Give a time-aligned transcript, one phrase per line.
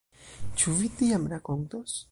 [0.61, 1.99] Ĉu vi tiam rakontos?